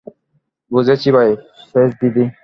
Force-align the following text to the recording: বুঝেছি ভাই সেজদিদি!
বুঝেছি 0.71 1.09
ভাই 1.15 1.29
সেজদিদি! 1.67 2.23